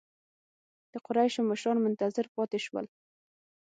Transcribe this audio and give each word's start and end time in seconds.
د 0.91 0.93
قریشو 1.05 1.41
مشران 1.49 1.77
منتظر 1.85 2.25
پاتې 2.35 2.59
شول. 2.65 2.85